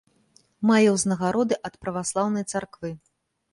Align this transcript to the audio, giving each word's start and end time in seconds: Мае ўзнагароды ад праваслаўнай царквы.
Мае 0.69 0.87
ўзнагароды 0.95 1.55
ад 1.71 1.79
праваслаўнай 1.85 2.49
царквы. 2.55 2.89